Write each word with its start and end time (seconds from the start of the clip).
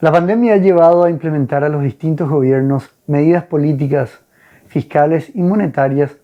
La 0.00 0.10
pandemia 0.10 0.54
ha 0.54 0.56
llevado 0.56 1.04
a 1.04 1.10
implementar 1.10 1.62
a 1.62 1.68
los 1.68 1.82
distintos 1.82 2.26
gobiernos 2.26 2.90
medidas 3.06 3.44
políticas, 3.44 4.22
fiscales 4.66 5.30
y 5.34 5.42
monetarias 5.42 6.16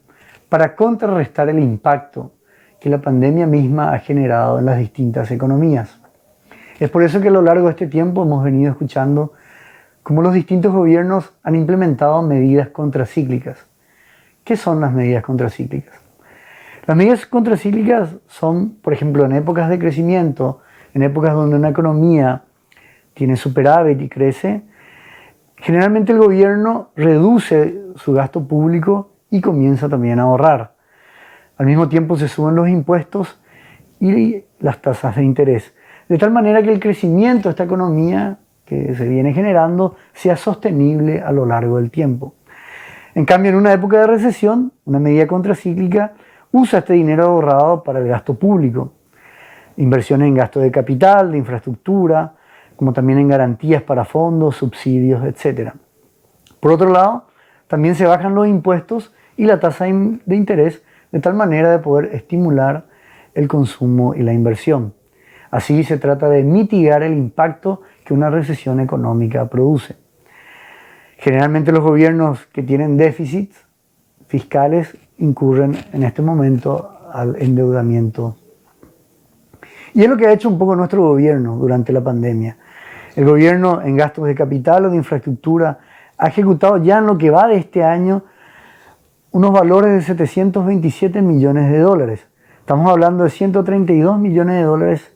para 0.48 0.74
contrarrestar 0.74 1.50
el 1.50 1.58
impacto 1.58 2.32
que 2.80 2.88
la 2.88 3.02
pandemia 3.02 3.46
misma 3.46 3.92
ha 3.92 3.98
generado 3.98 4.58
en 4.58 4.64
las 4.64 4.78
distintas 4.78 5.30
economías. 5.30 6.00
Es 6.80 6.88
por 6.88 7.02
eso 7.02 7.20
que 7.20 7.28
a 7.28 7.30
lo 7.30 7.42
largo 7.42 7.66
de 7.66 7.72
este 7.72 7.86
tiempo 7.86 8.22
hemos 8.22 8.42
venido 8.42 8.70
escuchando 8.70 9.34
cómo 10.02 10.22
los 10.22 10.32
distintos 10.32 10.72
gobiernos 10.72 11.34
han 11.42 11.54
implementado 11.54 12.22
medidas 12.22 12.68
contracíclicas. 12.68 13.58
¿Qué 14.42 14.56
son 14.56 14.80
las 14.80 14.94
medidas 14.94 15.22
contracíclicas? 15.22 15.96
Las 16.86 16.96
medidas 16.96 17.26
contracíclicas 17.26 18.08
son, 18.26 18.76
por 18.80 18.94
ejemplo, 18.94 19.26
en 19.26 19.32
épocas 19.32 19.68
de 19.68 19.78
crecimiento, 19.78 20.62
en 20.94 21.02
épocas 21.02 21.34
donde 21.34 21.56
una 21.56 21.68
economía 21.68 22.45
tiene 23.16 23.36
superávit 23.36 23.98
y 24.02 24.10
crece, 24.10 24.62
generalmente 25.56 26.12
el 26.12 26.18
gobierno 26.18 26.90
reduce 26.94 27.80
su 27.94 28.12
gasto 28.12 28.46
público 28.46 29.10
y 29.30 29.40
comienza 29.40 29.88
también 29.88 30.20
a 30.20 30.24
ahorrar. 30.24 30.74
Al 31.56 31.64
mismo 31.64 31.88
tiempo 31.88 32.18
se 32.18 32.28
suben 32.28 32.54
los 32.54 32.68
impuestos 32.68 33.40
y 34.00 34.44
las 34.60 34.82
tasas 34.82 35.16
de 35.16 35.24
interés, 35.24 35.74
de 36.10 36.18
tal 36.18 36.30
manera 36.30 36.62
que 36.62 36.70
el 36.70 36.78
crecimiento 36.78 37.48
de 37.48 37.52
esta 37.52 37.64
economía 37.64 38.36
que 38.66 38.94
se 38.94 39.08
viene 39.08 39.32
generando 39.32 39.96
sea 40.12 40.36
sostenible 40.36 41.22
a 41.22 41.32
lo 41.32 41.46
largo 41.46 41.78
del 41.78 41.90
tiempo. 41.90 42.34
En 43.14 43.24
cambio, 43.24 43.50
en 43.50 43.56
una 43.56 43.72
época 43.72 44.00
de 44.00 44.08
recesión, 44.08 44.72
una 44.84 44.98
medida 44.98 45.26
contracíclica 45.26 46.12
usa 46.52 46.80
este 46.80 46.92
dinero 46.92 47.24
ahorrado 47.24 47.82
para 47.82 47.98
el 47.98 48.08
gasto 48.08 48.34
público, 48.34 48.92
inversiones 49.78 50.28
en 50.28 50.34
gasto 50.34 50.60
de 50.60 50.70
capital, 50.70 51.32
de 51.32 51.38
infraestructura, 51.38 52.35
como 52.76 52.92
también 52.92 53.18
en 53.18 53.28
garantías 53.28 53.82
para 53.82 54.04
fondos, 54.04 54.56
subsidios, 54.56 55.24
etc. 55.24 55.72
Por 56.60 56.72
otro 56.72 56.90
lado, 56.90 57.26
también 57.66 57.94
se 57.94 58.06
bajan 58.06 58.34
los 58.34 58.46
impuestos 58.46 59.12
y 59.36 59.44
la 59.44 59.60
tasa 59.60 59.86
de 59.86 60.36
interés 60.36 60.82
de 61.12 61.20
tal 61.20 61.34
manera 61.34 61.70
de 61.70 61.78
poder 61.78 62.14
estimular 62.14 62.86
el 63.34 63.48
consumo 63.48 64.14
y 64.14 64.22
la 64.22 64.32
inversión. 64.32 64.94
Así 65.50 65.84
se 65.84 65.98
trata 65.98 66.28
de 66.28 66.42
mitigar 66.42 67.02
el 67.02 67.12
impacto 67.12 67.82
que 68.04 68.14
una 68.14 68.30
recesión 68.30 68.80
económica 68.80 69.48
produce. 69.48 69.96
Generalmente 71.18 71.72
los 71.72 71.82
gobiernos 71.82 72.46
que 72.46 72.62
tienen 72.62 72.96
déficits 72.96 73.56
fiscales 74.26 74.96
incurren 75.18 75.76
en 75.92 76.02
este 76.02 76.22
momento 76.22 76.90
al 77.12 77.36
endeudamiento. 77.40 78.36
Y 79.94 80.02
es 80.02 80.08
lo 80.08 80.16
que 80.16 80.26
ha 80.26 80.32
hecho 80.32 80.48
un 80.48 80.58
poco 80.58 80.76
nuestro 80.76 81.02
gobierno 81.02 81.56
durante 81.56 81.92
la 81.92 82.02
pandemia. 82.02 82.58
El 83.16 83.24
gobierno 83.24 83.80
en 83.80 83.96
gastos 83.96 84.26
de 84.26 84.34
capital 84.34 84.84
o 84.84 84.90
de 84.90 84.96
infraestructura 84.98 85.78
ha 86.18 86.28
ejecutado 86.28 86.76
ya 86.76 86.98
en 86.98 87.06
lo 87.06 87.16
que 87.16 87.30
va 87.30 87.48
de 87.48 87.56
este 87.56 87.82
año 87.82 88.24
unos 89.30 89.52
valores 89.52 89.90
de 89.90 90.02
727 90.02 91.22
millones 91.22 91.72
de 91.72 91.78
dólares. 91.78 92.26
Estamos 92.60 92.90
hablando 92.90 93.24
de 93.24 93.30
132 93.30 94.18
millones 94.18 94.56
de 94.56 94.62
dólares 94.64 95.12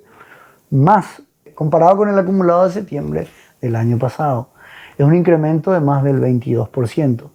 más 0.70 1.22
comparado 1.54 1.98
con 1.98 2.08
el 2.08 2.18
acumulado 2.18 2.64
de 2.64 2.72
septiembre 2.72 3.28
del 3.60 3.76
año 3.76 3.98
pasado. 3.98 4.48
Es 4.96 5.04
un 5.04 5.14
incremento 5.14 5.70
de 5.70 5.80
más 5.80 6.02
del 6.02 6.22
22%. 6.22 7.04
Desde 7.16 7.28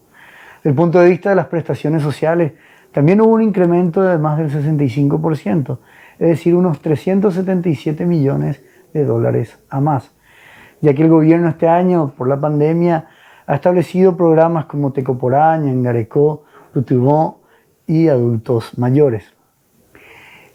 el 0.63 0.73
punto 0.73 0.99
de 0.99 1.09
vista 1.09 1.29
de 1.29 1.35
las 1.35 1.45
prestaciones 1.45 2.01
sociales, 2.01 2.53
también 2.91 3.21
hubo 3.21 3.33
un 3.33 3.43
incremento 3.43 4.01
de 4.01 4.17
más 4.17 4.39
del 4.39 4.49
65%, 4.49 5.77
es 6.17 6.27
decir, 6.27 6.55
unos 6.55 6.81
377 6.81 8.03
millones 8.07 8.63
de 8.93 9.05
dólares 9.05 9.59
a 9.69 9.79
más 9.79 10.14
ya 10.81 10.93
que 10.93 11.03
el 11.03 11.09
gobierno 11.09 11.49
este 11.49 11.67
año, 11.67 12.13
por 12.17 12.27
la 12.27 12.39
pandemia, 12.39 13.07
ha 13.47 13.55
establecido 13.55 14.15
programas 14.15 14.65
como 14.65 14.91
Tecoporaña, 14.91 15.71
Engarecó, 15.71 16.43
Rutubó 16.73 17.41
y 17.87 18.07
adultos 18.07 18.77
mayores. 18.77 19.33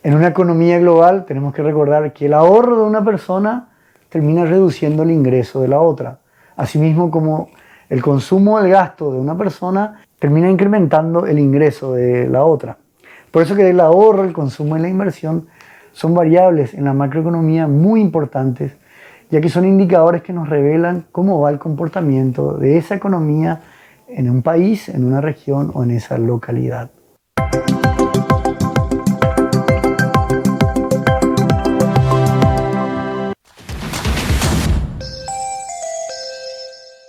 En 0.03 0.14
una 0.14 0.28
economía 0.28 0.78
global 0.78 1.25
tenemos 1.26 1.54
que 1.54 1.62
recordar 1.62 2.12
que 2.12 2.26
el 2.26 2.34
ahorro 2.34 2.76
de 2.78 2.84
una 2.84 3.04
persona 3.04 3.69
termina 4.09 4.44
reduciendo 4.44 5.03
el 5.03 5.10
ingreso 5.10 5.60
de 5.60 5.69
la 5.69 5.80
otra, 5.80 6.20
asimismo 6.56 7.10
como 7.10 7.48
el 7.88 8.03
consumo 8.03 8.59
el 8.60 8.70
gasto 8.70 9.12
de 9.12 9.19
una 9.19 9.36
persona 9.36 10.00
termina 10.19 10.50
incrementando 10.50 11.26
el 11.26 11.38
ingreso 11.38 11.94
de 11.94 12.28
la 12.28 12.44
otra. 12.44 12.78
Por 13.30 13.42
eso 13.42 13.54
que 13.54 13.69
el 13.69 13.80
ahorro, 13.80 14.25
el 14.25 14.32
consumo 14.32 14.76
y 14.76 14.80
la 14.80 14.88
inversión 14.88 15.47
son 15.92 16.14
variables 16.14 16.75
en 16.75 16.84
la 16.84 16.92
macroeconomía 16.92 17.66
muy 17.66 18.00
importantes 18.00 18.76
ya 19.30 19.41
que 19.41 19.48
son 19.48 19.64
indicadores 19.64 20.22
que 20.22 20.32
nos 20.32 20.48
revelan 20.48 21.06
cómo 21.12 21.41
va 21.41 21.50
el 21.50 21.58
comportamiento 21.58 22.56
de 22.56 22.78
esa 22.78 22.94
economía 22.94 23.60
en 24.08 24.28
un 24.28 24.42
país, 24.42 24.88
en 24.88 25.04
una 25.04 25.20
región 25.20 25.70
o 25.74 25.84
en 25.84 25.92
esa 25.92 26.18
localidad. 26.18 26.91